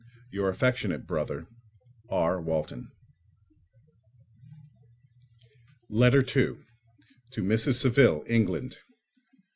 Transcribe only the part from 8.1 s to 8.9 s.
England.